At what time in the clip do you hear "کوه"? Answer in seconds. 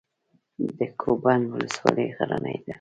0.99-1.15